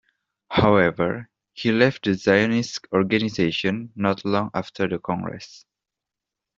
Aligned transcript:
However, 0.49 1.29
he 1.53 1.71
left 1.71 2.05
the 2.05 2.15
Zionist 2.15 2.87
Organization 2.91 3.91
not 3.95 4.25
long 4.25 4.49
after 4.55 4.87
the 4.87 4.97
Congress. 4.97 5.63